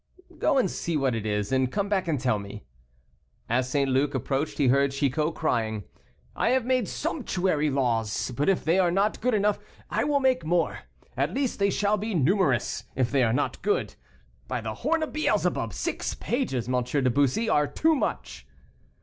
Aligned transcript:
"Go 0.39 0.57
and 0.57 0.67
see 0.67 0.97
what 0.97 1.13
it 1.13 1.27
is, 1.27 1.51
and 1.51 1.71
come 1.71 1.87
back 1.87 2.07
and 2.07 2.19
tell 2.19 2.39
me." 2.39 2.63
As 3.47 3.69
St. 3.69 3.87
Luc 3.87 4.15
approached 4.15 4.57
he 4.57 4.69
heard 4.69 4.93
Chicot 4.93 5.35
crying: 5.35 5.83
"I 6.35 6.49
have 6.49 6.65
made 6.65 6.87
sumptuary 6.87 7.69
laws, 7.69 8.31
but 8.35 8.49
if 8.49 8.63
they 8.65 8.79
are 8.79 8.89
not 8.89 9.23
enough 9.23 9.59
I 9.91 10.03
will 10.05 10.19
make 10.19 10.43
more; 10.43 10.79
at 11.15 11.35
least 11.35 11.59
they 11.59 11.69
shall 11.69 11.97
be 11.97 12.15
numerous, 12.15 12.85
if 12.95 13.11
they 13.11 13.21
are 13.21 13.31
not 13.31 13.61
good. 13.61 13.93
By 14.47 14.59
the 14.59 14.73
horn 14.73 15.03
of 15.03 15.13
Beelzebub, 15.13 15.71
six 15.71 16.15
pages, 16.15 16.67
M. 16.67 16.83
de 16.83 17.09
Bussy, 17.11 17.47
are 17.47 17.67
too 17.67 17.93
much." 17.93 18.47